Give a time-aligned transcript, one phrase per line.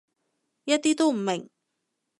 [0.63, 1.47] 一啲都唔明